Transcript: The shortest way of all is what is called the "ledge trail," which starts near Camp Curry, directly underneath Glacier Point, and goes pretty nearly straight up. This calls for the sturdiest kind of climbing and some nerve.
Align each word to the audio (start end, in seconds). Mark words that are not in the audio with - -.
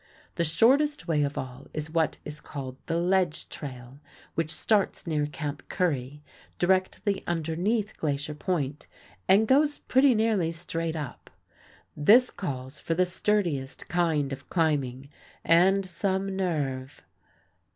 The 0.33 0.43
shortest 0.43 1.07
way 1.07 1.21
of 1.21 1.37
all 1.37 1.67
is 1.75 1.91
what 1.91 2.17
is 2.25 2.41
called 2.41 2.75
the 2.87 2.97
"ledge 2.97 3.49
trail," 3.49 3.99
which 4.33 4.49
starts 4.49 5.05
near 5.05 5.27
Camp 5.27 5.61
Curry, 5.69 6.23
directly 6.57 7.23
underneath 7.27 7.95
Glacier 7.97 8.33
Point, 8.33 8.87
and 9.27 9.47
goes 9.47 9.77
pretty 9.77 10.15
nearly 10.15 10.51
straight 10.53 10.95
up. 10.95 11.29
This 11.95 12.31
calls 12.31 12.79
for 12.79 12.95
the 12.95 13.05
sturdiest 13.05 13.89
kind 13.89 14.33
of 14.33 14.49
climbing 14.49 15.07
and 15.45 15.85
some 15.85 16.35
nerve. 16.35 17.03